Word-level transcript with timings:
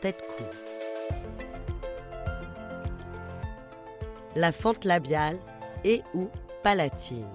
Tête-Cou. 0.00 0.44
La 4.34 4.52
fente 4.52 4.84
labiale 4.84 5.38
et 5.84 6.02
ou 6.14 6.28
palatine. 6.62 7.28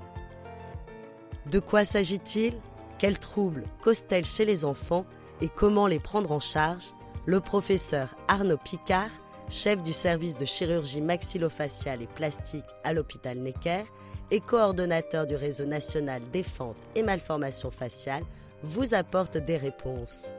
De 1.46 1.60
quoi 1.60 1.86
s'agit-il? 1.86 2.54
Quels 2.98 3.20
troubles 3.20 3.66
causent-elles 3.84 4.26
chez 4.26 4.46
les 4.46 4.66
enfants 4.66 5.06
et 5.42 5.50
comment 5.50 5.86
les 5.86 6.00
prendre 6.00 6.32
en 6.32 6.40
charge? 6.40 6.86
Le 7.26 7.40
professeur 7.40 8.16
Arnaud 8.28 8.58
Picard, 8.58 9.10
chef 9.50 9.84
du 9.84 9.94
service 9.94 10.38
de 10.38 10.46
chirurgie 10.46 11.02
maxillofaciale 11.02 12.02
et 12.02 12.08
plastique 12.08 12.66
à 12.84 12.94
l'hôpital 12.94 13.38
Necker 13.38 13.84
et 14.32 14.40
coordonnateur 14.40 15.28
du 15.28 15.36
réseau 15.36 15.66
national 15.66 16.22
des 16.32 16.44
fentes 16.44 16.78
et 16.96 17.04
malformations 17.04 17.70
faciales, 17.70 18.24
vous 18.64 18.96
apporte 18.96 19.38
des 19.38 19.58
réponses. 19.58 20.34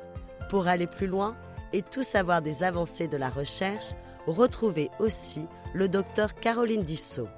Pour 0.49 0.67
aller 0.67 0.87
plus 0.87 1.07
loin 1.07 1.37
et 1.73 1.83
tout 1.83 2.03
savoir 2.03 2.43
des 2.43 2.63
avancées 2.63 3.09
de 3.09 3.17
la 3.17 3.29
recherche, 3.29 3.95
retrouvez 4.27 4.91
aussi 4.99 5.47
le 5.75 5.89
docteur 5.89 6.35
Caroline 6.35 6.83
Dissot. 6.83 7.29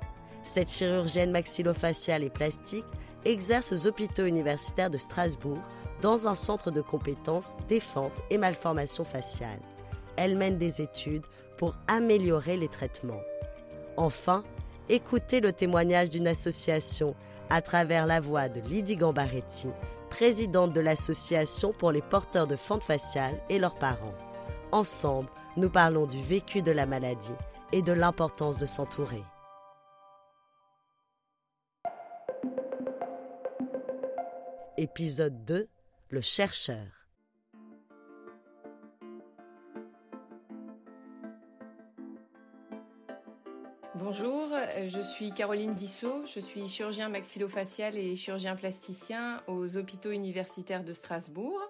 Cette 0.42 0.70
chirurgienne 0.70 1.30
maxillofaciale 1.30 2.24
et 2.24 2.30
plastique 2.30 2.84
exerce 3.24 3.72
aux 3.72 3.86
hôpitaux 3.86 4.24
universitaires 4.24 4.90
de 4.90 4.98
Strasbourg 4.98 5.58
dans 6.00 6.28
un 6.28 6.34
centre 6.34 6.70
de 6.70 6.80
compétences 6.80 7.56
défente 7.68 8.12
et 8.30 8.38
malformation 8.38 9.04
faciale. 9.04 9.60
Elle 10.16 10.36
mène 10.36 10.58
des 10.58 10.80
études 10.80 11.26
pour 11.56 11.74
améliorer 11.88 12.56
les 12.56 12.68
traitements. 12.68 13.20
Enfin, 13.96 14.44
écoutez 14.88 15.40
le 15.40 15.52
témoignage 15.52 16.10
d'une 16.10 16.28
association 16.28 17.14
à 17.50 17.62
travers 17.62 18.06
la 18.06 18.20
voix 18.20 18.48
de 18.48 18.60
Lydie 18.60 18.96
Gambaretti, 18.96 19.68
présidente 20.08 20.72
de 20.72 20.80
l'association 20.80 21.72
pour 21.72 21.92
les 21.92 22.02
porteurs 22.02 22.46
de 22.46 22.56
fentes 22.56 22.82
faciales 22.82 23.40
et 23.48 23.58
leurs 23.58 23.78
parents. 23.78 24.14
Ensemble, 24.72 25.28
nous 25.56 25.70
parlons 25.70 26.06
du 26.06 26.22
vécu 26.22 26.62
de 26.62 26.72
la 26.72 26.86
maladie 26.86 27.34
et 27.72 27.82
de 27.82 27.92
l'importance 27.92 28.58
de 28.58 28.66
s'entourer. 28.66 29.22
Épisode 34.76 35.44
2 35.44 35.68
Le 36.10 36.20
chercheur. 36.20 36.86
Bonjour, 43.96 44.47
je 44.86 45.00
suis 45.00 45.32
Caroline 45.32 45.74
Dissot, 45.74 46.24
je 46.26 46.40
suis 46.40 46.66
chirurgien 46.68 47.08
maxillofacial 47.08 47.96
et 47.96 48.16
chirurgien 48.16 48.56
plasticien 48.56 49.42
aux 49.46 49.76
hôpitaux 49.76 50.10
universitaires 50.10 50.84
de 50.84 50.92
Strasbourg 50.92 51.60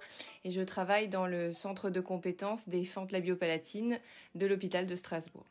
et 0.45 0.51
je 0.51 0.61
travaille 0.61 1.09
dans 1.09 1.27
le 1.27 1.53
centre 1.53 1.91
de 1.91 2.01
compétences 2.01 2.69
des 2.69 2.85
fentes 2.85 3.13
labiopalatines 3.13 3.99
de 4.35 4.47
l'hôpital 4.47 4.87
de 4.87 4.97
Strasbourg. 4.97 5.47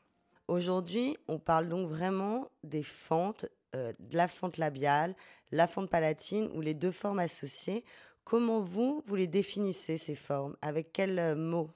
Aujourd'hui, 0.48 1.18
on 1.28 1.40
parle 1.40 1.68
donc 1.68 1.90
vraiment 1.90 2.50
des 2.64 2.84
fentes, 2.84 3.46
euh, 3.76 3.92
de 4.00 4.16
la 4.16 4.28
fente 4.28 4.58
labiale, 4.58 5.16
la 5.52 5.68
fente 5.68 5.90
palatine 5.90 6.50
ou 6.54 6.62
les 6.62 6.74
deux 6.74 6.92
formes 6.92 7.20
associées. 7.20 7.84
Comment 8.24 8.62
vous, 8.62 9.04
vous 9.06 9.16
les 9.16 9.28
définissez 9.28 9.98
ces 9.98 10.16
formes? 10.16 10.56
Avec 10.62 10.94
quels 10.94 11.20
euh, 11.20 11.36
mots? 11.36 11.70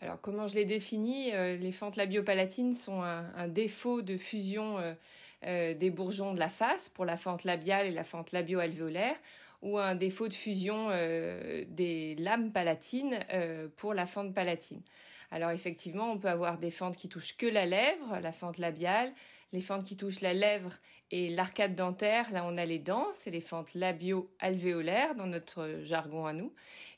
Alors 0.00 0.20
comment 0.20 0.46
je 0.46 0.54
les 0.54 0.64
définis 0.64 1.32
euh, 1.32 1.56
Les 1.56 1.72
fentes 1.72 1.96
labiopalatines 1.96 2.74
sont 2.74 3.02
un, 3.02 3.48
défaut 3.48 4.02
de 4.02 4.16
fusion 4.16 4.76
des 5.42 5.90
bourgeons 5.90 6.34
de 6.34 6.38
la 6.38 6.48
face 6.48 6.88
pour 6.88 7.04
la 7.04 7.16
fente 7.16 7.44
labiale 7.44 7.86
et 7.86 7.92
la 7.92 8.04
fente 8.04 8.32
labio-alvéolaire 8.32 9.16
ou 9.62 9.78
un 9.78 9.94
défaut 9.94 10.28
de 10.28 10.34
fusion 10.34 10.90
des 10.90 12.14
lames 12.18 12.52
palatines 12.52 13.18
pour 13.76 13.94
la 13.94 14.06
fente 14.06 14.34
palatine. 14.34 14.82
Alors 15.30 15.50
effectivement, 15.50 16.12
on 16.12 16.18
peut 16.18 16.28
avoir 16.28 16.58
des 16.58 16.70
fentes 16.70 16.96
qui 16.96 17.08
touchent 17.08 17.36
que 17.36 17.46
la 17.46 17.66
lèvre, 17.66 18.18
la 18.22 18.32
fente 18.32 18.58
labiale, 18.58 19.12
les 19.52 19.60
fentes 19.60 19.84
qui 19.84 19.96
touchent 19.96 20.20
la 20.20 20.34
lèvre 20.34 20.72
et 21.10 21.28
l'arcade 21.28 21.74
dentaire, 21.74 22.30
là 22.32 22.44
on 22.44 22.56
a 22.56 22.64
les 22.64 22.78
dents, 22.78 23.08
c'est 23.14 23.30
les 23.30 23.40
fentes 23.40 23.74
labio-alvéolaires 23.74 25.14
dans 25.14 25.26
notre 25.26 25.80
jargon 25.82 26.26
à 26.26 26.32
nous, 26.32 26.52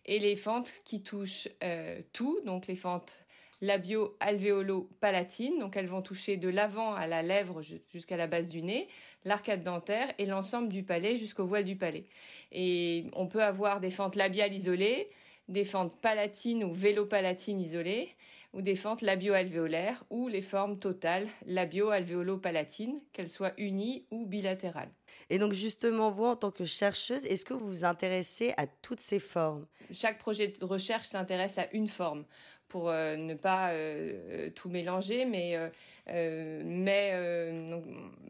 et 0.06 0.18
les 0.18 0.36
fentes 0.36 0.80
qui 0.84 1.02
touchent 1.02 1.48
euh, 1.62 2.00
tout, 2.12 2.40
donc 2.44 2.66
les 2.66 2.76
fentes 2.76 3.24
labio-alvéolo-palatines, 3.60 5.58
donc 5.58 5.76
elles 5.76 5.88
vont 5.88 6.02
toucher 6.02 6.36
de 6.36 6.48
l'avant 6.48 6.94
à 6.94 7.06
la 7.06 7.22
lèvre 7.22 7.60
jusqu'à 7.92 8.16
la 8.16 8.26
base 8.26 8.48
du 8.48 8.62
nez, 8.62 8.88
l'arcade 9.28 9.62
dentaire 9.62 10.12
et 10.18 10.26
l'ensemble 10.26 10.68
du 10.68 10.82
palais 10.82 11.14
jusqu'au 11.16 11.44
voile 11.44 11.64
du 11.64 11.76
palais. 11.76 12.04
Et 12.50 13.04
on 13.12 13.26
peut 13.26 13.42
avoir 13.42 13.80
des 13.80 13.90
fentes 13.90 14.16
labiales 14.16 14.54
isolées, 14.54 15.08
des 15.48 15.64
fentes 15.64 15.96
palatines 16.00 16.64
ou 16.64 16.72
vélopalatines 16.72 17.60
isolées, 17.60 18.08
ou 18.54 18.62
des 18.62 18.74
fentes 18.74 19.02
labio-alvéolaires, 19.02 20.02
ou 20.10 20.28
les 20.28 20.40
formes 20.40 20.78
totales 20.78 21.26
labio-alvéolo-palatines, 21.46 23.00
qu'elles 23.12 23.30
soient 23.30 23.52
unies 23.58 24.06
ou 24.10 24.26
bilatérales. 24.26 24.90
Et 25.30 25.38
donc 25.38 25.52
justement, 25.52 26.10
vous, 26.10 26.24
en 26.24 26.36
tant 26.36 26.50
que 26.50 26.64
chercheuse, 26.64 27.26
est-ce 27.26 27.44
que 27.44 27.52
vous 27.52 27.66
vous 27.66 27.84
intéressez 27.84 28.54
à 28.56 28.66
toutes 28.66 29.00
ces 29.00 29.20
formes? 29.20 29.66
Chaque 29.92 30.18
projet 30.18 30.48
de 30.48 30.64
recherche 30.64 31.06
s'intéresse 31.06 31.58
à 31.58 31.66
une 31.72 31.88
forme 31.88 32.24
pour 32.68 32.88
euh, 32.88 33.16
ne 33.16 33.34
pas 33.34 33.70
euh, 33.72 34.50
tout 34.54 34.68
mélanger, 34.68 35.24
mais 35.24 35.56
euh, 35.56 36.62
mais 36.64 37.12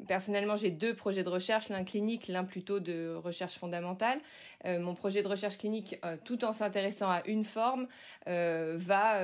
personnellement, 0.09 0.57
j'ai 0.57 0.71
deux 0.71 0.95
projets 0.95 1.23
de 1.23 1.29
recherche, 1.29 1.69
l'un 1.69 1.85
clinique, 1.85 2.27
l'un 2.29 2.45
plutôt 2.45 2.81
de 2.81 3.15
recherche 3.15 3.59
fondamentale. 3.59 4.19
mon 4.65 4.95
projet 4.95 5.23
de 5.23 5.29
recherche 5.29 5.59
clinique, 5.59 6.01
tout 6.25 6.45
en 6.45 6.53
s'intéressant 6.53 7.11
à 7.11 7.23
une 7.27 7.45
forme, 7.45 7.87
va 8.27 9.23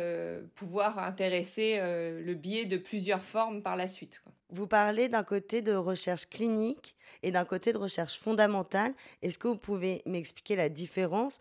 pouvoir 0.55 0.99
intéresser 0.99 1.79
le 1.81 2.35
biais 2.35 2.67
de 2.67 2.77
plusieurs 2.77 3.25
formes 3.25 3.63
par 3.63 3.77
la 3.77 3.89
suite. 3.89 4.23
Vous 4.51 4.69
parlez 4.69 5.09
d'un 5.09 5.25
côté 5.25 5.63
de 5.63 5.73
recherche 5.73 6.27
clinique 6.27 6.95
et 7.25 7.33
d'un 7.33 7.45
côté 7.45 7.73
de 7.73 7.79
recherche 7.79 8.19
fondamentale. 8.19 8.95
Est-ce 9.23 9.39
que 9.39 9.49
vous 9.49 9.57
pouvez 9.57 10.03
m'expliquer 10.07 10.55
la 10.55 10.69
différence? 10.69 11.41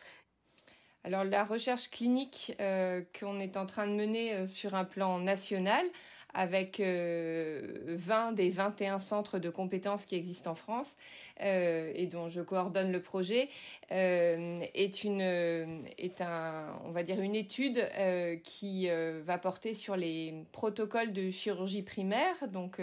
Alors 1.04 1.26
la 1.26 1.44
recherche 1.44 1.90
clinique 1.90 2.56
euh, 2.62 3.02
qu'on 3.20 3.40
est 3.40 3.58
en 3.58 3.66
train 3.66 3.88
de 3.88 3.92
mener 3.92 4.34
euh, 4.34 4.48
sur 4.48 4.74
un 4.74 4.86
plan 4.86 5.20
national 5.20 5.86
avec 6.34 6.80
20 6.80 6.86
euh, 6.86 8.32
des 8.34 8.50
21 8.50 9.00
centres 9.00 9.40
de 9.40 9.50
compétences 9.50 10.06
qui 10.06 10.16
existent 10.16 10.52
en 10.52 10.56
France 10.56 10.96
et 11.40 12.08
dont 12.12 12.30
je 12.30 12.42
coordonne 12.42 12.92
le 12.92 13.02
projet 13.02 13.50
est 13.90 15.04
une 15.04 15.20
est 15.22 16.22
un 16.22 16.80
on 16.86 16.92
va 16.92 17.02
dire 17.02 17.20
une 17.20 17.36
étude 17.36 17.90
qui 18.44 18.88
va 19.26 19.38
porter 19.40 19.74
sur 19.74 19.98
les 19.98 20.46
protocoles 20.52 21.12
de 21.12 21.32
chirurgie 21.32 21.82
primaire 21.82 22.48
donc 22.50 22.80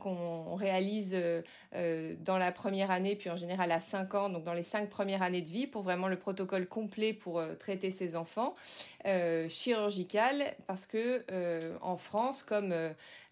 qu'on 0.00 0.54
réalise 0.56 1.12
euh, 1.14 1.42
euh, 1.74 2.14
dans 2.20 2.38
la 2.38 2.52
première 2.52 2.90
année, 2.90 3.14
puis 3.16 3.30
en 3.30 3.36
général 3.36 3.70
à 3.70 3.80
5 3.80 4.14
ans, 4.14 4.28
donc 4.28 4.44
dans 4.44 4.52
les 4.52 4.62
5 4.62 4.90
premières 4.90 5.22
années 5.22 5.42
de 5.42 5.48
vie, 5.48 5.66
pour 5.66 5.82
vraiment 5.82 6.08
le 6.08 6.16
protocole 6.16 6.66
complet 6.66 7.12
pour 7.12 7.38
euh, 7.38 7.54
traiter 7.54 7.90
ces 7.90 8.16
enfants, 8.16 8.54
chirurgical, 9.48 10.54
parce 10.66 10.86
que 10.86 11.22
en 11.82 11.96
France, 11.96 12.42
comme 12.42 12.74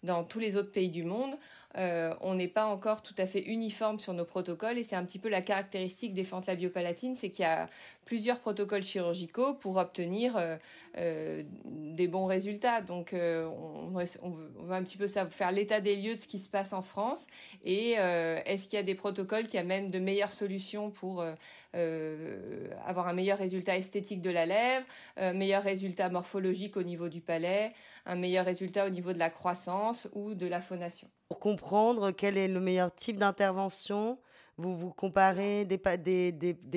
dans 0.03 0.23
tous 0.23 0.39
les 0.39 0.57
autres 0.57 0.71
pays 0.71 0.89
du 0.89 1.03
monde, 1.03 1.35
euh, 1.77 2.13
on 2.21 2.35
n'est 2.35 2.47
pas 2.47 2.65
encore 2.65 3.01
tout 3.01 3.15
à 3.17 3.25
fait 3.25 3.41
uniforme 3.41 3.99
sur 3.99 4.13
nos 4.13 4.25
protocoles 4.25 4.77
et 4.77 4.83
c'est 4.83 4.95
un 4.95 5.03
petit 5.03 5.19
peu 5.19 5.29
la 5.29 5.41
caractéristique 5.41 6.13
des 6.13 6.23
fentes 6.23 6.45
labiopalatines, 6.45 7.15
c'est 7.15 7.29
qu'il 7.29 7.43
y 7.43 7.47
a 7.47 7.67
plusieurs 8.05 8.39
protocoles 8.39 8.83
chirurgicaux 8.83 9.55
pour 9.55 9.77
obtenir 9.77 10.37
euh, 10.37 10.57
euh, 10.97 11.43
des 11.65 12.07
bons 12.07 12.25
résultats. 12.25 12.81
Donc 12.81 13.13
on, 13.13 13.89
va 13.91 14.75
un 14.75 14.83
petit 14.83 14.97
peu 14.97 15.07
faire 15.07 15.51
l'état 15.51 15.81
des 15.81 15.95
lieux 15.95 16.15
de 16.15 16.19
ce 16.19 16.27
qui 16.27 16.39
se 16.39 16.49
passe 16.49 16.73
en 16.73 16.81
France 16.81 17.27
et 17.63 17.91
est-ce 17.91 18.67
qu'il 18.67 18.77
y 18.77 18.79
a 18.79 18.83
des 18.83 18.95
protocoles 18.95 19.47
qui 19.47 19.57
amènent 19.57 19.87
de 19.87 19.99
meilleures 19.99 20.31
solutions 20.31 20.91
pour 20.91 21.23
avoir 21.73 23.07
un 23.07 23.13
meilleur 23.13 23.37
résultat 23.37 23.77
esthétique 23.77 24.21
de 24.21 24.29
la 24.29 24.45
lèvre, 24.45 24.85
meilleur 25.33 25.63
résultat 25.63 26.09
morphologique 26.09 26.77
au 26.77 26.83
niveau 26.83 27.09
du 27.09 27.21
palais, 27.21 27.73
un 28.05 28.15
meilleur 28.15 28.45
résultat 28.45 28.85
au 28.85 28.89
niveau 28.89 29.13
de 29.13 29.19
la 29.19 29.29
croissance 29.29 30.07
ou 30.13 30.33
de 30.33 30.47
la 30.47 30.61
phonation? 30.61 31.09
Pour 31.33 31.39
comprendre 31.39 32.11
quel 32.11 32.37
est 32.37 32.47
le 32.47 32.59
meilleur 32.59 32.93
type 32.93 33.17
d'intervention, 33.17 34.19
vous 34.57 34.77
vous 34.77 34.91
comparez 34.91 35.65
des, 35.65 35.79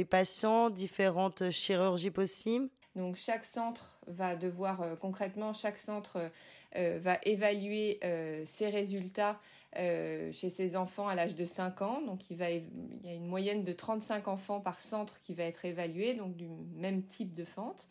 patients, 0.06 0.70
différentes 0.70 1.50
chirurgies 1.50 2.10
possibles 2.10 2.70
donc 2.94 3.16
chaque 3.16 3.44
centre 3.44 4.00
va 4.06 4.34
devoir 4.34 4.80
euh, 4.80 4.96
concrètement, 4.96 5.52
chaque 5.52 5.76
centre 5.76 6.30
euh, 6.76 6.98
va 7.02 7.18
évaluer 7.24 8.00
euh, 8.02 8.42
ses 8.46 8.70
résultats 8.70 9.38
chez 9.74 10.48
ses 10.48 10.74
enfants 10.74 11.06
à 11.06 11.14
l'âge 11.14 11.34
de 11.34 11.44
5 11.44 11.82
ans. 11.82 12.00
Donc 12.00 12.30
il, 12.30 12.38
va, 12.38 12.48
il 12.48 12.64
y 13.04 13.08
a 13.08 13.12
une 13.12 13.26
moyenne 13.26 13.62
de 13.62 13.74
35 13.74 14.26
enfants 14.26 14.58
par 14.58 14.80
centre 14.80 15.20
qui 15.20 15.34
va 15.34 15.44
être 15.44 15.66
évalué, 15.66 16.14
donc 16.14 16.34
du 16.34 16.48
même 16.76 17.02
type 17.02 17.34
de 17.34 17.44
fente. 17.44 17.86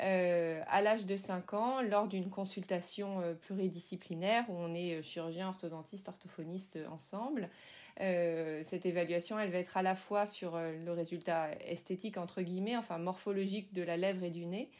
Euh, 0.00 0.62
à 0.68 0.80
l'âge 0.80 1.04
de 1.04 1.16
5 1.16 1.52
ans 1.52 1.82
lors 1.82 2.08
d'une 2.08 2.30
consultation 2.30 3.20
euh, 3.20 3.34
pluridisciplinaire 3.34 4.44
où 4.48 4.54
on 4.54 4.74
est 4.74 4.94
euh, 4.94 5.02
chirurgien, 5.02 5.48
orthodontiste, 5.48 6.08
orthophoniste 6.08 6.78
ensemble. 6.90 7.50
cette 7.98 8.86
évaluation, 8.86 9.38
elle 9.38 9.50
va 9.50 9.58
être 9.58 9.76
à 9.76 9.82
la 9.82 9.94
fois 9.94 10.26
sur 10.26 10.58
le 10.58 10.92
résultat 10.92 11.50
esthétique, 11.66 12.16
entre 12.16 12.40
guillemets, 12.40 12.76
enfin 12.76 12.96
morphologique 12.98 13.72
de 13.74 13.82
la 13.82 13.98
lèvre 13.98 14.24
et 14.24 14.30
du 14.30 14.46
nez, 14.46 14.70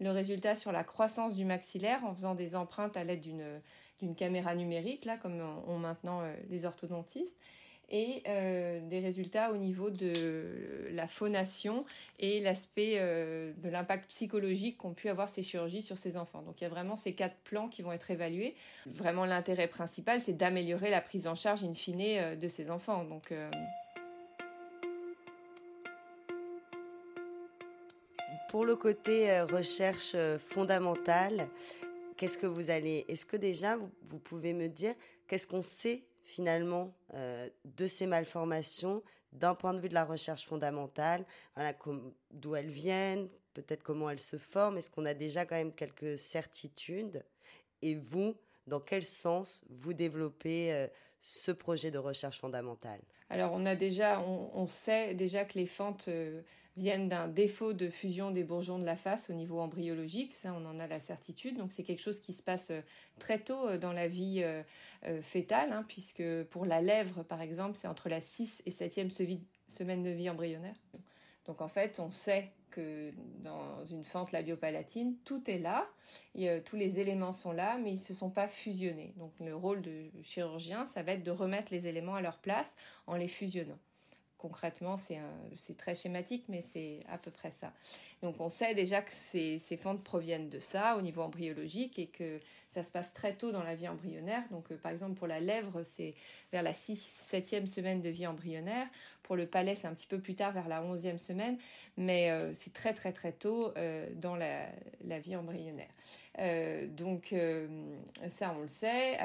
le 0.00 0.10
résultat 0.10 0.56
sur 0.56 0.72
la 0.72 0.82
croissance 0.82 1.34
du 1.36 1.44
maxillaire 1.44 2.04
en 2.04 2.12
faisant 2.12 2.34
des 2.34 2.56
empreintes 2.56 2.96
à 2.96 3.04
l'aide 3.04 3.20
d'une 3.20 4.14
caméra 4.16 4.54
numérique, 4.56 5.04
là, 5.04 5.16
comme 5.16 5.40
ont 5.40 5.78
maintenant 5.78 6.22
les 6.50 6.64
orthodontistes, 6.66 7.38
et 7.88 8.22
euh, 8.26 8.80
des 8.88 8.98
résultats 9.00 9.52
au 9.52 9.56
niveau 9.56 9.90
de 9.90 10.12
la 10.90 11.06
phonation 11.06 11.84
et 12.18 12.40
l'aspect 12.40 12.94
euh, 12.96 13.52
de 13.58 13.68
l'impact 13.68 14.08
psychologique 14.08 14.78
qu'ont 14.78 14.92
pu 14.92 15.08
avoir 15.08 15.28
ces 15.28 15.42
chirurgies 15.42 15.82
sur 15.82 15.98
ces 15.98 16.16
enfants. 16.16 16.42
Donc 16.42 16.60
il 16.60 16.64
y 16.64 16.66
a 16.66 16.70
vraiment 16.70 16.96
ces 16.96 17.12
quatre 17.12 17.36
plans 17.44 17.68
qui 17.68 17.82
vont 17.82 17.92
être 17.92 18.10
évalués. 18.10 18.54
Vraiment 18.86 19.24
l'intérêt 19.24 19.68
principal, 19.68 20.20
c'est 20.20 20.32
d'améliorer 20.32 20.90
la 20.90 21.00
prise 21.00 21.26
en 21.26 21.34
charge 21.34 21.62
in 21.62 21.74
fine 21.74 22.00
euh, 22.00 22.36
de 22.36 22.48
ces 22.48 22.70
enfants. 22.70 23.04
Donc 23.04 23.32
pour 28.48 28.64
le 28.64 28.74
côté 28.74 29.40
recherche 29.42 30.16
fondamentale, 30.38 31.48
qu'est-ce 32.16 32.38
que 32.38 32.46
vous 32.46 32.70
allez 32.70 33.04
Est-ce 33.08 33.26
que 33.26 33.36
déjà 33.36 33.76
vous 33.76 34.18
pouvez 34.18 34.52
me 34.52 34.68
dire 34.68 34.94
qu'est-ce 35.28 35.46
qu'on 35.46 35.62
sait 35.62 36.02
finalement 36.26 36.92
euh, 37.14 37.48
de 37.64 37.86
ces 37.86 38.06
malformations 38.06 39.02
d'un 39.32 39.54
point 39.54 39.74
de 39.74 39.80
vue 39.80 39.88
de 39.88 39.94
la 39.94 40.04
recherche 40.04 40.44
fondamentale, 40.44 41.24
voilà, 41.54 41.72
d'où 42.30 42.56
elles 42.56 42.70
viennent, 42.70 43.28
peut-être 43.54 43.82
comment 43.82 44.10
elles 44.10 44.20
se 44.20 44.38
forment, 44.38 44.78
est-ce 44.78 44.90
qu'on 44.90 45.06
a 45.06 45.14
déjà 45.14 45.44
quand 45.44 45.56
même 45.56 45.72
quelques 45.72 46.18
certitudes? 46.18 47.24
Et 47.82 47.94
vous, 47.94 48.36
dans 48.66 48.80
quel 48.80 49.04
sens 49.04 49.64
vous 49.68 49.92
développez 49.92 50.72
euh, 50.72 50.86
ce 51.22 51.52
projet 51.52 51.90
de 51.90 51.98
recherche 51.98 52.38
fondamentale? 52.38 53.00
Alors 53.28 53.52
on 53.52 53.66
a 53.66 53.74
déjà, 53.74 54.20
on, 54.20 54.66
sait 54.66 55.14
déjà 55.14 55.44
que 55.44 55.58
les 55.58 55.66
fentes 55.66 56.06
euh, 56.08 56.42
viennent 56.76 57.08
d'un 57.08 57.28
défaut 57.28 57.72
de 57.72 57.88
fusion 57.88 58.30
des 58.30 58.44
bourgeons 58.44 58.78
de 58.78 58.84
la 58.84 58.96
face 58.96 59.30
au 59.30 59.32
niveau 59.32 59.60
embryologique, 59.60 60.34
ça 60.34 60.52
on 60.52 60.64
en 60.66 60.78
a 60.78 60.86
la 60.86 61.00
certitude, 61.00 61.56
donc 61.56 61.72
c'est 61.72 61.82
quelque 61.82 62.02
chose 62.02 62.20
qui 62.20 62.32
se 62.32 62.42
passe 62.42 62.70
euh, 62.70 62.80
très 63.18 63.38
tôt 63.38 63.66
euh, 63.66 63.78
dans 63.78 63.92
la 63.92 64.08
vie 64.08 64.42
euh, 64.42 64.62
fétale, 65.22 65.72
hein, 65.72 65.84
puisque 65.88 66.22
pour 66.50 66.66
la 66.66 66.82
lèvre 66.82 67.22
par 67.22 67.40
exemple 67.40 67.76
c'est 67.76 67.88
entre 67.88 68.08
la 68.08 68.20
6 68.20 68.62
et 68.66 68.70
7e 68.70 69.10
semaine 69.68 70.02
de 70.02 70.10
vie 70.10 70.28
embryonnaire. 70.28 70.76
Donc 71.46 71.62
en 71.62 71.68
fait 71.68 71.98
on 71.98 72.10
sait 72.10 72.52
que 72.70 73.10
dans 73.42 73.86
une 73.86 74.04
fente 74.04 74.32
labiopalatine, 74.32 75.16
tout 75.24 75.48
est 75.50 75.58
là, 75.58 75.88
et, 76.34 76.60
tous 76.62 76.76
les 76.76 77.00
éléments 77.00 77.32
sont 77.32 77.52
là, 77.52 77.78
mais 77.78 77.90
ils 77.90 77.94
ne 77.94 78.00
se 78.00 78.12
sont 78.12 78.28
pas 78.28 78.48
fusionnés. 78.48 79.14
Donc 79.16 79.32
le 79.40 79.56
rôle 79.56 79.80
de 79.80 80.10
chirurgien, 80.22 80.84
ça 80.84 81.02
va 81.02 81.12
être 81.12 81.22
de 81.22 81.30
remettre 81.30 81.72
les 81.72 81.88
éléments 81.88 82.16
à 82.16 82.20
leur 82.20 82.36
place 82.36 82.76
en 83.06 83.16
les 83.16 83.28
fusionnant 83.28 83.78
concrètement, 84.38 84.96
c'est 84.96 85.76
très 85.76 85.94
schématique, 85.94 86.44
mais 86.48 86.60
c'est 86.60 87.00
à 87.08 87.18
peu 87.18 87.30
près 87.30 87.50
ça. 87.50 87.72
Donc 88.22 88.40
on 88.40 88.48
sait 88.48 88.74
déjà 88.74 89.02
que 89.02 89.12
ces, 89.12 89.58
fentes 89.80 90.02
proviennent 90.02 90.48
de 90.48 90.60
ça 90.60 90.96
au 90.96 91.02
niveau 91.02 91.22
embryologique 91.22 91.98
et 91.98 92.06
que 92.06 92.40
ça 92.70 92.82
se 92.82 92.90
passe 92.90 93.12
très 93.12 93.34
tôt 93.34 93.52
dans 93.52 93.62
la 93.62 93.74
vie 93.74 93.88
embryonnaire. 93.88 94.42
Donc 94.50 94.70
euh, 94.70 94.76
par 94.76 94.92
exemple 94.92 95.14
pour 95.14 95.26
la 95.26 95.40
lèvre, 95.40 95.82
c'est 95.84 96.14
vers 96.52 96.62
la 96.62 96.72
6-7e 96.72 97.66
semaine 97.66 98.00
de 98.00 98.08
vie 98.08 98.26
embryonnaire. 98.26 98.86
Pour 99.22 99.36
le 99.36 99.46
palais, 99.46 99.74
c'est 99.74 99.88
un 99.88 99.94
petit 99.94 100.06
peu 100.06 100.18
plus 100.18 100.34
tard, 100.34 100.52
vers 100.52 100.68
la 100.68 100.82
11e 100.82 101.18
semaine, 101.18 101.58
mais 101.96 102.30
euh, 102.30 102.54
c'est 102.54 102.72
très 102.72 102.94
très 102.94 103.12
très 103.12 103.32
tôt 103.32 103.72
euh, 103.76 104.06
dans 104.14 104.36
la, 104.36 104.68
vie 105.18 105.36
embryonnaire. 105.36 105.88
donc 106.90 107.34
ça 108.28 108.54
on 108.56 108.62
le 108.62 108.68
sait. 108.68 109.18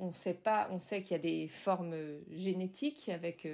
on 0.00 0.12
sait 0.12 0.34
pas, 0.34 0.68
on 0.70 0.78
sait 0.78 1.02
qu'il 1.02 1.12
y 1.12 1.20
a 1.20 1.22
des 1.22 1.48
formes 1.48 1.96
génétiques 2.32 3.08
avec 3.08 3.46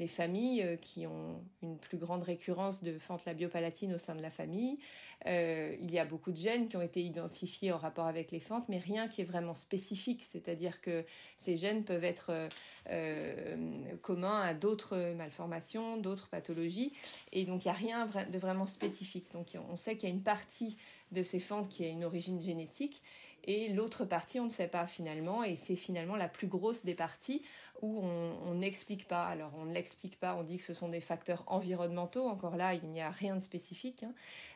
des 0.00 0.08
familles 0.08 0.62
euh, 0.62 0.76
qui 0.76 1.06
ont 1.06 1.44
une 1.62 1.76
plus 1.78 1.98
grande 1.98 2.22
récurrence 2.22 2.82
de 2.82 2.98
fente 2.98 3.26
labiopalatine 3.26 3.94
au 3.94 3.98
sein 3.98 4.16
de 4.16 4.22
la 4.22 4.30
famille. 4.30 4.78
Euh, 5.26 5.76
il 5.78 5.90
y 5.92 5.98
a 5.98 6.06
beaucoup 6.06 6.32
de 6.32 6.38
gènes 6.38 6.66
qui 6.66 6.76
ont 6.78 6.82
été 6.82 7.02
identifiés 7.02 7.70
en 7.70 7.76
rapport 7.76 8.06
avec 8.06 8.32
les 8.32 8.40
fentes, 8.40 8.64
mais 8.70 8.78
rien 8.78 9.08
qui 9.08 9.20
est 9.20 9.24
vraiment 9.24 9.54
spécifique, 9.54 10.24
c'est-à-dire 10.24 10.80
que 10.80 11.04
ces 11.36 11.54
gènes 11.54 11.84
peuvent 11.84 12.04
être 12.04 12.48
euh, 12.88 13.56
communs 14.00 14.40
à 14.40 14.54
d'autres 14.54 15.12
malformations, 15.14 15.98
d'autres 15.98 16.28
pathologies, 16.28 16.94
et 17.32 17.44
donc 17.44 17.64
il 17.64 17.68
n'y 17.68 17.72
a 17.72 17.74
rien 17.74 18.06
de 18.06 18.38
vraiment 18.38 18.66
spécifique. 18.66 19.26
Donc 19.34 19.48
on 19.70 19.76
sait 19.76 19.96
qu'il 19.96 20.08
y 20.08 20.12
a 20.12 20.14
une 20.14 20.22
partie 20.22 20.78
de 21.12 21.22
ces 21.22 21.40
fentes 21.40 21.68
qui 21.68 21.84
a 21.84 21.88
une 21.88 22.04
origine 22.04 22.40
génétique, 22.40 23.02
et 23.44 23.68
l'autre 23.68 24.04
partie, 24.04 24.38
on 24.38 24.44
ne 24.44 24.50
sait 24.50 24.68
pas 24.68 24.86
finalement, 24.86 25.42
et 25.42 25.56
c'est 25.56 25.76
finalement 25.76 26.16
la 26.16 26.28
plus 26.28 26.46
grosse 26.46 26.84
des 26.84 26.94
parties 26.94 27.42
où 27.82 28.02
on 28.02 28.54
n'explique 28.54 29.08
pas. 29.08 29.24
Alors 29.24 29.52
on 29.58 29.64
ne 29.64 29.74
l'explique 29.74 30.18
pas, 30.18 30.34
on 30.34 30.42
dit 30.42 30.58
que 30.58 30.62
ce 30.62 30.74
sont 30.74 30.88
des 30.88 31.00
facteurs 31.00 31.44
environnementaux, 31.46 32.26
encore 32.26 32.56
là 32.56 32.74
il 32.74 32.88
n'y 32.88 33.00
a 33.00 33.10
rien 33.10 33.36
de 33.36 33.40
spécifique, 33.40 34.02
hein. 34.02 34.12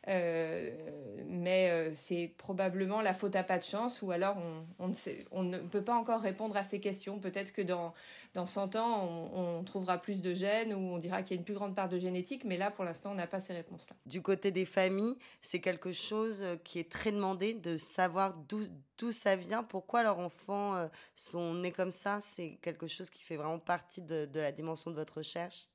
euh, 0.08 0.70
mais 1.26 1.70
euh, 1.70 1.92
c'est 1.94 2.32
probablement 2.38 3.00
la 3.00 3.14
faute 3.14 3.36
à 3.36 3.42
pas 3.42 3.58
de 3.58 3.64
chance 3.64 4.02
ou 4.02 4.10
alors 4.10 4.36
on, 4.78 4.88
ne, 4.88 4.94
on 5.30 5.68
peut 5.68 5.82
pas 5.82 5.94
encore 5.94 6.20
répondre 6.20 6.56
à 6.56 6.64
ces 6.64 6.80
questions. 6.80 7.18
Peut-être 7.18 7.52
que 7.52 7.62
dans, 7.62 7.92
dans 8.34 8.46
100 8.46 8.76
ans 8.76 9.30
on, 9.34 9.64
trouvera 9.64 9.98
plus 9.98 10.20
de 10.20 10.34
gènes 10.34 10.74
ou 10.74 10.78
on 10.78 10.98
dira 10.98 11.22
qu'il 11.22 11.34
y 11.34 11.38
a 11.38 11.38
une 11.38 11.44
plus 11.44 11.54
grande 11.54 11.74
part 11.74 11.88
de 11.88 11.98
génétique, 11.98 12.44
mais 12.44 12.56
là 12.56 12.70
pour 12.70 12.84
l'instant 12.84 13.12
on 13.12 13.14
n'a 13.14 13.26
pas 13.26 13.40
ces 13.40 13.54
réponses-là. 13.54 13.96
Du 14.06 14.20
côté 14.20 14.50
des 14.50 14.64
familles, 14.64 15.16
c'est 15.40 15.60
quelque 15.60 15.92
chose 15.92 16.42
euh, 16.42 16.56
qui 16.62 16.78
est 16.78 16.90
très 16.90 17.12
demandé 17.12 17.54
de 17.54 17.76
savoir 17.76 18.34
d'où 18.48 18.60
ça 19.12 19.36
vient, 19.36 19.62
pourquoi 19.62 20.02
leurs 20.02 20.18
enfants 20.18 20.88
sont 21.16 21.54
nés 21.54 21.72
comme 21.72 21.92
ça, 21.92 22.20
c'est 22.20 22.58
quelque 22.62 22.86
chose 22.86 23.10
qui 23.10 23.22
fait 23.22 23.36
vraiment 23.36 23.58
partie 23.58 24.02
de, 24.02 24.28
la 24.34 24.52
dimension 24.52 24.90
de 24.90 24.96
votre 24.96 25.18
recherche 25.18 25.68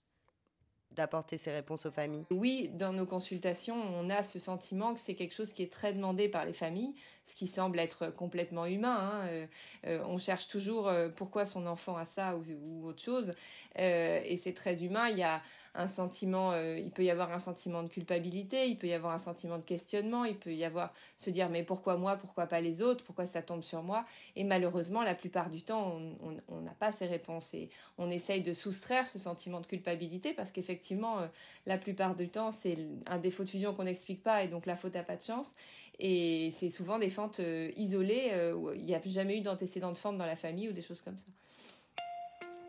d'apporter 0.92 1.38
ces 1.38 1.52
réponses 1.52 1.86
aux 1.86 1.92
familles? 1.92 2.26
Oui, 2.32 2.70
dans 2.74 2.94
nos 2.94 3.06
consultations, 3.06 3.76
on 3.96 4.10
a 4.10 4.24
ce 4.24 4.40
sentiment 4.40 4.94
que 4.94 5.00
c'est 5.00 5.16
quelque 5.16 5.34
chose 5.34 5.54
qui 5.54 5.64
est 5.64 5.72
très 5.72 5.94
demandé 5.94 6.28
par 6.28 6.46
les 6.46 6.54
familles, 6.54 6.96
ce 7.26 7.36
qui 7.36 7.48
semble 7.48 7.80
être 7.80 8.08
complètement 8.08 8.66
humain. 8.66 8.98
Hein. 9.00 9.28
Euh, 9.28 9.48
euh, 9.86 10.04
on 10.08 10.18
cherche 10.18 10.48
toujours 10.48 10.88
euh, 10.88 11.10
pourquoi 11.10 11.46
son 11.46 11.68
enfant 11.68 11.96
a 11.96 12.06
ça 12.06 12.36
ou, 12.36 12.88
autre 12.88 13.02
chose, 13.02 13.34
et 13.76 14.36
c'est 14.38 14.54
très 14.54 14.84
humain. 14.84 15.10
Il 15.10 15.18
y 15.18 15.24
a 15.24 15.42
un 15.76 15.88
sentiment, 15.88 16.56
il 16.56 16.92
peut 16.92 17.04
y 17.04 17.12
avoir 17.12 17.32
un 17.32 17.40
sentiment 17.40 17.84
de 17.84 17.88
culpabilité, 17.88 18.68
il 18.68 18.78
peut 18.78 18.88
y 18.88 18.94
avoir 18.94 19.14
un 19.14 19.20
sentiment 19.20 19.58
de 19.58 19.64
questionnement, 19.64 20.26
il 20.26 20.38
peut 20.38 20.54
y 20.54 20.64
avoir 20.64 20.94
se 21.18 21.30
dire 21.30 21.50
mais 21.50 21.64
pourquoi 21.64 21.98
moi, 21.98 22.16
pourquoi 22.16 22.48
pas 22.48 22.62
les 22.62 22.82
autres, 22.82 23.04
pourquoi 23.04 23.26
ça 23.26 23.42
tombe 23.42 23.64
sur 23.64 23.84
moi? 23.84 24.06
Et 24.36 24.44
malheureusement, 24.44 25.04
la 25.04 25.16
plupart 25.16 25.50
du 25.50 25.62
temps, 25.62 26.00
on 26.48 26.62
n'a 26.62 26.72
pas 26.72 26.92
ces 26.92 27.06
réponses 27.06 27.54
et 27.54 27.70
on 27.98 28.10
essaye 28.10 28.42
de 28.42 28.54
soustraire 28.54 29.08
ce 29.08 29.20
sentiment 29.20 29.62
de 29.62 29.68
culpabilité 29.68 30.34
parce 30.34 30.52
qu'effectivement, 30.52 31.18
la 31.66 31.78
plupart 31.78 32.16
du 32.16 32.30
temps, 32.30 32.52
c'est 32.52 32.78
un 33.08 33.20
défaut 33.20 33.44
de 33.44 33.50
fusion 33.50 33.74
qu'on 33.74 33.84
n'explique 33.84 34.24
pas 34.24 34.44
et 34.44 34.48
donc 34.48 34.66
la 34.66 34.76
faute 34.76 34.94
n'a 34.94 35.04
pas 35.04 35.16
de 35.16 35.22
chance. 35.22 35.54
Et 36.00 36.52
c'est 36.54 36.70
souvent 36.70 36.98
des 36.98 37.10
fentes 37.10 37.40
euh, 37.42 37.72
isolées 37.76 38.30
euh, 38.32 38.54
où 38.54 38.72
il 38.72 38.86
n'y 38.86 38.96
a 38.96 39.02
jamais 39.06 39.38
eu 39.38 39.42
d'antécédent 39.42 39.92
de 39.92 39.98
fente 39.98 40.18
dans 40.18 40.26
la 40.26 40.38
famille 40.38 40.70
ou 40.70 40.74
des 40.74 40.82
choses 40.82 41.02
comme 41.02 41.18
ça. 41.18 41.32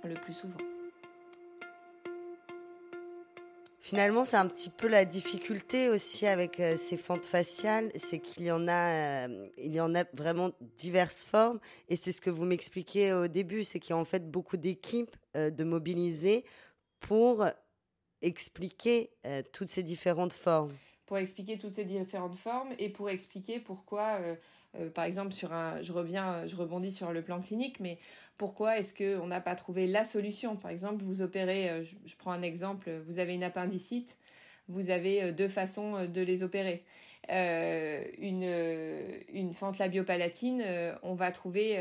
Le 0.05 0.15
plus 0.15 0.33
souvent. 0.33 0.70
Finalement, 3.91 4.25
c'est 4.25 4.37
un 4.37 4.47
petit 4.47 4.71
peu 4.71 4.87
la 4.87 5.05
difficulté 5.05 5.89
aussi 5.89 6.25
avec 6.25 6.61
euh, 6.61 6.77
ces 6.77 6.97
fentes 6.97 7.27
faciales, 7.27 7.91
c'est 7.97 8.21
qu'il 8.21 8.45
y 8.45 8.53
en 8.53 8.69
a, 8.69 9.27
euh, 9.27 9.49
il 9.59 9.73
y 9.73 9.81
en 9.81 9.97
a 9.97 10.05
vraiment 10.13 10.53
diverses 10.77 11.25
formes, 11.25 11.59
et 11.89 11.97
c'est 11.97 12.13
ce 12.13 12.21
que 12.21 12.31
vous 12.31 12.45
m'expliquiez 12.45 13.13
au 13.13 13.27
début, 13.27 13.65
c'est 13.65 13.81
qu'il 13.81 13.91
y 13.91 13.93
a 13.95 13.97
en 13.97 14.05
fait 14.05 14.31
beaucoup 14.31 14.57
d'équipes 14.57 15.17
euh, 15.37 15.51
de 15.51 15.65
mobiliser 15.65 16.45
pour 17.01 17.45
expliquer 18.23 19.11
toutes 19.53 19.67
ces 19.67 19.83
différentes 19.83 20.35
formes. 20.35 20.71
Pour 21.11 21.19
expliquer 21.19 21.59
toutes 21.59 21.73
ces 21.73 21.85
différentes 21.85 22.37
formes 22.37 22.69
et 22.79 22.89
pour 22.89 23.11
expliquer 23.11 23.59
pourquoi 23.59 24.21
euh, 24.79 24.89
par 24.91 25.05
exemple, 25.05 25.33
sur 25.33 25.53
un, 25.53 25.83
je 25.83 25.93
reviens, 25.93 26.47
je 26.47 26.55
rebondis 26.57 26.93
sur 26.93 27.13
le 27.13 27.23
plan 27.23 27.41
clinique, 27.41 27.81
mais 27.81 27.99
pourquoi 28.39 28.79
est-ce 28.79 28.95
qu'on 28.95 29.27
n'a 29.27 29.41
pas 29.41 29.55
trouvé 29.55 29.87
la 29.87 30.05
solution? 30.05 30.57
Par 30.57 30.71
exemple, 30.71 31.03
vous 31.03 31.23
opérez, 31.23 31.71
euh, 31.71 31.83
je, 31.83 32.17
prends 32.17 32.33
un 32.33 32.43
exemple, 32.43 32.91
vous 33.07 33.19
avez 33.19 33.35
une 33.35 33.43
appendicite, 33.43 34.17
vous 34.69 34.91
avez 34.91 35.23
euh, 35.23 35.33
deux 35.33 35.49
façons 35.49 36.07
de 36.07 36.21
les 36.21 36.43
opérer. 36.43 36.85
une, 37.29 38.49
une 39.33 39.55
fente 39.55 39.79
labiopalatine, 39.79 40.65
on 41.03 41.15
va 41.15 41.31
trouver 41.31 41.79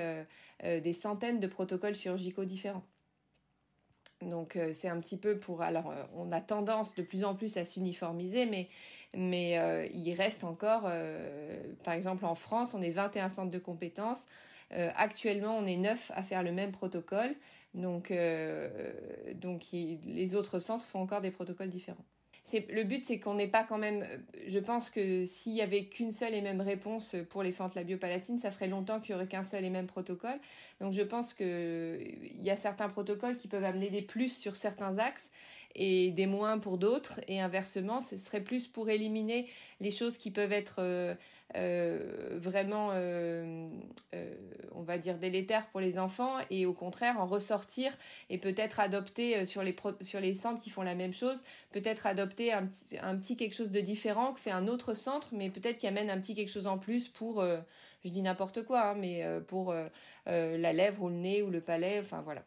des 0.63 0.93
centaines 0.93 1.39
de 1.39 1.47
protocoles 1.47 1.95
chirurgicaux 1.95 2.45
différents. 2.45 2.83
Donc 4.21 4.55
euh, 4.55 4.71
c'est 4.73 4.89
un 4.89 4.99
petit 4.99 5.17
peu 5.17 5.37
pour... 5.37 5.61
Alors 5.61 5.91
euh, 5.91 6.03
on 6.15 6.31
a 6.31 6.41
tendance 6.41 6.95
de 6.95 7.03
plus 7.03 7.23
en 7.23 7.35
plus 7.35 7.57
à 7.57 7.63
s'uniformiser, 7.63 8.45
mais, 8.45 8.67
mais 9.15 9.57
euh, 9.57 9.87
il 9.93 10.13
reste 10.13 10.43
encore, 10.43 10.89
par 11.83 11.93
exemple 11.93 12.25
en 12.25 12.35
France, 12.35 12.73
on 12.73 12.81
est 12.81 12.89
21 12.89 13.29
centres 13.29 13.51
de 13.51 13.59
compétences. 13.59 14.27
actuellement, 14.71 15.57
on 15.57 15.65
est 15.65 15.77
9 15.77 16.11
à 16.15 16.23
faire 16.23 16.43
le 16.43 16.51
même 16.51 16.71
protocole. 16.71 17.35
Donc, 17.73 18.11
donc 19.35 19.65
les 19.71 20.35
autres 20.35 20.59
centres 20.59 20.85
font 20.85 21.01
encore 21.01 21.21
des 21.21 21.31
protocoles 21.31 21.69
différents 21.69 22.05
le 22.69 22.83
but, 22.83 23.05
c'est 23.05 23.19
qu'on 23.19 23.35
n'ait 23.35 23.47
pas 23.47 23.63
quand 23.63 23.77
même. 23.77 24.05
Je 24.47 24.59
pense 24.59 24.89
que 24.89 25.25
s'il 25.25 25.53
y 25.53 25.61
avait 25.61 25.85
qu'une 25.85 26.11
seule 26.11 26.33
et 26.33 26.41
même 26.41 26.61
réponse 26.61 27.15
pour 27.29 27.43
les 27.43 27.51
fentes 27.51 27.75
labiopalatines, 27.75 28.39
ça 28.39 28.51
ferait 28.51 28.67
longtemps 28.67 28.99
qu'il 28.99 29.11
y 29.11 29.15
aurait 29.15 29.27
qu'un 29.27 29.43
seul 29.43 29.63
et 29.65 29.69
même 29.69 29.87
protocole. 29.87 30.39
Donc 30.81 30.93
je 30.93 31.01
pense 31.01 31.33
qu'il 31.33 32.31
y 32.41 32.49
a 32.49 32.55
certains 32.55 32.89
protocoles 32.89 33.35
qui 33.35 33.47
peuvent 33.47 33.63
amener 33.63 33.89
des 33.89 34.01
plus 34.01 34.35
sur 34.35 34.55
certains 34.55 34.97
axes 34.97 35.31
et 35.75 36.11
des 36.11 36.27
moins 36.27 36.59
pour 36.59 36.77
d'autres. 36.77 37.19
Et 37.27 37.39
inversement, 37.39 38.01
ce 38.01 38.17
serait 38.17 38.41
plus 38.41 38.67
pour 38.67 38.89
éliminer 38.89 39.47
les 39.79 39.91
choses 39.91 40.17
qui 40.17 40.31
peuvent 40.31 40.51
être 40.51 40.75
euh, 40.79 41.15
euh, 41.55 42.37
vraiment, 42.37 42.89
euh, 42.93 43.69
on 44.73 44.81
va 44.81 44.97
dire, 44.97 45.17
délétères 45.17 45.67
pour 45.67 45.79
les 45.79 45.97
enfants 45.97 46.37
et 46.49 46.65
au 46.65 46.73
contraire 46.73 47.19
en 47.19 47.25
ressortir 47.25 47.91
et 48.29 48.37
peut-être 48.37 48.79
adopter 48.79 49.45
sur 49.45 49.63
les, 49.63 49.75
sur 50.01 50.19
les 50.19 50.35
centres 50.35 50.61
qui 50.61 50.69
font 50.69 50.83
la 50.83 50.95
même 50.95 51.13
chose, 51.13 51.43
peut-être 51.71 52.07
adopter 52.07 52.51
un, 52.53 52.67
petit 52.67 53.37
quelque 53.37 53.55
chose 53.55 53.71
de 53.71 53.79
différent 53.79 54.33
que 54.33 54.39
fait 54.39 54.51
un 54.51 54.67
autre 54.67 54.93
centre, 54.93 55.29
mais 55.31 55.49
peut-être 55.49 55.77
qui 55.77 55.87
amène 55.87 56.09
un 56.09 56.19
petit 56.19 56.35
quelque 56.35 56.51
chose 56.51 56.67
en 56.67 56.77
plus 56.77 57.07
pour, 57.07 57.43
je 58.03 58.09
dis 58.09 58.21
n'importe 58.21 58.63
quoi, 58.63 58.89
hein, 58.89 58.95
mais 58.95 59.25
pour 59.47 59.73
la 60.25 60.73
lèvre 60.73 61.03
ou 61.03 61.09
le 61.09 61.15
nez 61.15 61.41
ou 61.41 61.49
le 61.49 61.61
palais, 61.61 61.99
enfin 61.99 62.21
voilà. 62.21 62.43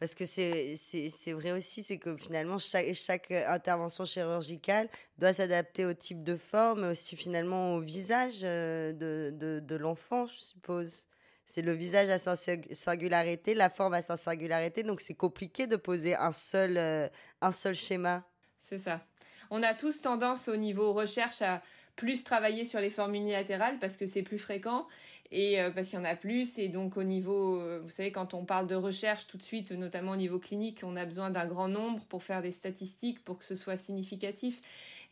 Parce 0.00 0.14
que 0.14 0.24
c'est 0.24 1.32
vrai 1.32 1.52
aussi, 1.52 1.82
c'est 1.82 1.98
que 1.98 2.16
finalement, 2.16 2.56
chaque, 2.56 2.94
chaque 2.94 3.30
intervention 3.30 4.06
chirurgicale 4.06 4.88
doit 5.18 5.34
s'adapter 5.34 5.84
au 5.84 5.92
type 5.92 6.24
de 6.24 6.36
forme, 6.36 6.80
mais 6.80 6.88
aussi 6.88 7.16
finalement 7.16 7.74
au 7.74 7.80
visage 7.80 8.40
euh, 8.42 8.94
de, 8.94 9.30
de, 9.36 9.60
de 9.60 9.76
l'enfant, 9.76 10.24
je 10.26 10.38
suppose. 10.38 11.06
C'est 11.46 11.60
le 11.60 11.74
visage 11.74 12.08
à 12.08 12.16
sa 12.16 12.34
singularité, 12.34 13.52
la 13.52 13.68
forme 13.68 13.92
à 13.92 14.00
sa 14.00 14.16
singularité, 14.16 14.82
donc 14.84 15.02
c'est 15.02 15.14
compliqué 15.14 15.66
de 15.66 15.76
poser 15.76 16.14
un 16.14 16.32
seul, 16.32 16.78
euh, 16.78 17.08
un 17.42 17.52
seul 17.52 17.74
schéma. 17.74 18.24
C'est 18.62 18.78
ça. 18.78 19.04
On 19.50 19.62
a 19.62 19.74
tous 19.74 20.00
tendance 20.00 20.48
au 20.48 20.56
niveau 20.56 20.94
recherche 20.94 21.42
à 21.42 21.60
plus 21.96 22.24
travailler 22.24 22.64
sur 22.64 22.80
les 22.80 22.88
formes 22.88 23.14
unilatérales 23.14 23.78
parce 23.80 23.98
que 23.98 24.06
c'est 24.06 24.22
plus 24.22 24.38
fréquent 24.38 24.86
et 25.32 25.60
euh, 25.60 25.70
parce 25.70 25.88
qu'il 25.88 25.98
y 25.98 26.02
en 26.02 26.04
a 26.04 26.16
plus. 26.16 26.58
Et 26.58 26.68
donc 26.68 26.96
au 26.96 27.02
niveau, 27.02 27.60
euh, 27.60 27.80
vous 27.82 27.90
savez, 27.90 28.12
quand 28.12 28.34
on 28.34 28.44
parle 28.44 28.66
de 28.66 28.74
recherche 28.74 29.26
tout 29.26 29.36
de 29.36 29.42
suite, 29.42 29.72
notamment 29.72 30.12
au 30.12 30.16
niveau 30.16 30.38
clinique, 30.38 30.80
on 30.82 30.96
a 30.96 31.04
besoin 31.04 31.30
d'un 31.30 31.46
grand 31.46 31.68
nombre 31.68 32.04
pour 32.06 32.22
faire 32.22 32.42
des 32.42 32.52
statistiques, 32.52 33.22
pour 33.24 33.38
que 33.38 33.44
ce 33.44 33.54
soit 33.54 33.76
significatif. 33.76 34.60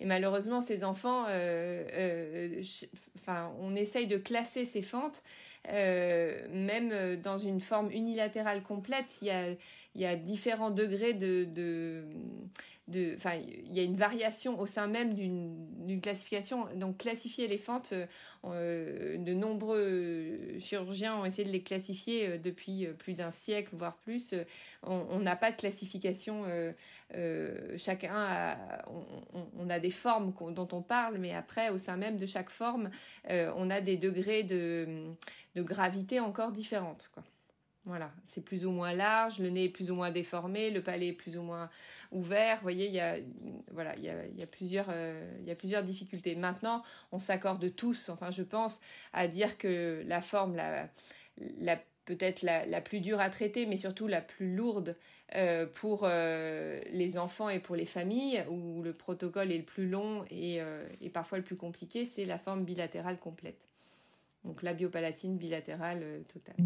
Et 0.00 0.06
malheureusement, 0.06 0.60
ces 0.60 0.84
enfants, 0.84 1.26
euh, 1.28 2.62
enfin, 3.16 3.52
on 3.60 3.74
essaye 3.74 4.06
de 4.06 4.16
classer 4.16 4.64
ces 4.64 4.82
fentes, 4.82 5.24
même 5.68 7.16
dans 7.20 7.36
une 7.36 7.60
forme 7.60 7.90
unilatérale 7.90 8.62
complète, 8.62 9.18
il 9.22 9.56
y 9.96 10.04
a, 10.06 10.16
différents 10.16 10.70
degrés 10.70 11.14
de, 11.14 11.44
de 11.44 12.04
enfin, 13.16 13.34
il 13.34 13.72
y 13.72 13.80
a 13.80 13.82
une 13.82 13.96
variation 13.96 14.58
au 14.58 14.66
sein 14.66 14.86
même 14.86 15.14
d'une 15.14 16.00
classification. 16.00 16.66
Donc, 16.74 16.98
classifier 16.98 17.48
les 17.48 17.58
fentes, 17.58 17.92
euh, 18.44 19.18
de 19.18 19.34
nombreux 19.34 20.58
chirurgiens 20.58 21.16
ont 21.16 21.24
essayé 21.24 21.44
de 21.44 21.52
les 21.52 21.62
classifier 21.62 22.28
euh, 22.28 22.38
depuis 22.38 22.86
euh, 22.86 22.92
plus 22.92 23.14
d'un 23.14 23.30
siècle, 23.30 23.70
voire 23.72 23.96
plus. 23.96 24.34
On 24.82 25.18
n'a 25.18 25.36
pas 25.36 25.50
de 25.50 25.56
classification. 25.56 26.44
chacun 27.76 28.14
a, 28.14 28.84
on, 29.58 29.68
a 29.70 29.78
des 29.78 29.90
formes 29.90 30.32
dont 30.52 30.68
on 30.72 30.82
parle, 30.82 31.18
mais 31.18 31.34
après, 31.34 31.70
au 31.70 31.78
sein 31.78 31.96
même 31.96 32.16
de 32.16 32.26
chaque 32.26 32.50
forme, 32.50 32.90
on 33.28 33.70
a 33.70 33.80
des 33.80 33.96
degrés 33.96 34.44
de, 34.44 35.12
de 35.54 35.62
gravité 35.62 36.20
encore 36.20 36.52
différentes. 36.52 37.10
Quoi. 37.12 37.24
Voilà, 37.88 38.12
c'est 38.26 38.42
plus 38.42 38.66
ou 38.66 38.70
moins 38.70 38.92
large, 38.92 39.38
le 39.38 39.48
nez 39.48 39.64
est 39.64 39.68
plus 39.70 39.90
ou 39.90 39.94
moins 39.94 40.10
déformé, 40.10 40.70
le 40.70 40.82
palais 40.82 41.08
est 41.08 41.12
plus 41.14 41.38
ou 41.38 41.42
moins 41.42 41.70
ouvert. 42.12 42.56
Vous 42.56 42.62
voyez, 42.62 42.86
il 42.86 42.92
y 42.92 43.00
a, 43.00 43.16
plusieurs, 44.46 44.88
euh, 44.90 45.82
difficultés. 45.82 46.34
Maintenant, 46.34 46.82
on 47.12 47.18
s'accorde 47.18 47.74
tous, 47.74 48.10
enfin 48.10 48.30
je 48.30 48.42
pense, 48.42 48.80
à 49.14 49.26
dire 49.26 49.56
que 49.56 50.04
la 50.06 50.20
forme, 50.20 50.54
la, 50.54 51.76
peut-être 52.04 52.42
la, 52.42 52.80
plus 52.82 53.00
dure 53.00 53.20
à 53.20 53.30
traiter, 53.30 53.64
mais 53.64 53.78
surtout 53.78 54.06
la 54.06 54.20
plus 54.20 54.54
lourde 54.54 54.94
euh, 55.34 55.64
pour 55.64 56.02
euh, 56.04 56.82
les 56.90 57.16
enfants 57.16 57.48
et 57.48 57.58
pour 57.58 57.74
les 57.74 57.86
familles, 57.86 58.44
où 58.50 58.82
le 58.82 58.92
protocole 58.92 59.50
est 59.50 59.58
le 59.58 59.64
plus 59.64 59.88
long 59.88 60.26
et, 60.30 60.60
et 61.00 61.08
parfois 61.08 61.38
le 61.38 61.44
plus 61.44 61.56
compliqué, 61.56 62.04
c'est 62.04 62.26
la 62.26 62.38
forme 62.38 62.64
bilatérale 62.66 63.16
complète. 63.16 63.66
Donc 64.44 64.62
la 64.62 64.74
biopalatine 64.74 65.38
bilatérale 65.38 66.04
totale. 66.28 66.56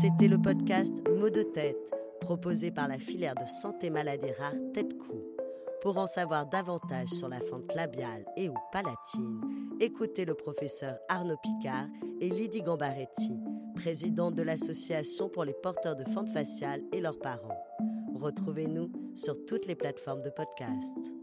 C'était 0.00 0.28
le 0.28 0.40
podcast 0.40 0.92
Mots 1.08 1.28
de 1.28 1.42
tête, 1.42 1.76
proposé 2.20 2.70
par 2.70 2.86
la 2.86 3.00
filière 3.00 3.34
de 3.34 3.44
santé 3.46 3.90
maladie 3.90 4.30
rare 4.38 4.54
Tête-Cou. 4.72 5.24
Pour 5.82 5.98
en 5.98 6.06
savoir 6.06 6.46
davantage 6.46 7.08
sur 7.08 7.26
la 7.26 7.40
fente 7.40 7.74
labiale 7.74 8.24
et 8.36 8.48
ou 8.48 8.54
palatine, 8.70 9.40
écoutez 9.80 10.24
le 10.24 10.34
professeur 10.34 10.98
Arnaud 11.08 11.38
Picard 11.42 11.88
et 12.20 12.28
Lydie 12.28 12.62
Gambaretti, 12.62 13.40
présidente 13.74 14.36
de 14.36 14.42
l'Association 14.42 15.28
pour 15.28 15.42
les 15.42 15.54
porteurs 15.64 15.96
de 15.96 16.04
fente 16.04 16.28
faciale 16.28 16.82
et 16.92 17.00
leurs 17.00 17.18
parents. 17.18 17.58
Retrouvez-nous 18.14 18.92
sur 19.16 19.34
toutes 19.46 19.66
les 19.66 19.74
plateformes 19.74 20.22
de 20.22 20.30
podcast. 20.30 21.17